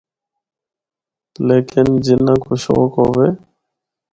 [1.47, 3.27] لیکن جنّا کو شوق ہوّے۔